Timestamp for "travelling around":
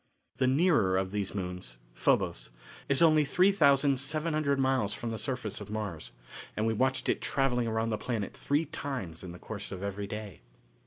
7.21-7.91